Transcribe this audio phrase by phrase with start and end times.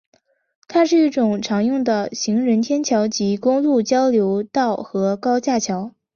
[0.67, 5.93] 它是一种常用的行人天桥及公路交流道和高架桥。